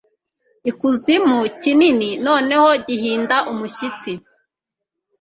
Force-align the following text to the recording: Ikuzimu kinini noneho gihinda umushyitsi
Ikuzimu 0.69 1.37
kinini 1.61 2.09
noneho 2.25 2.69
gihinda 2.87 3.35
umushyitsi 3.51 4.11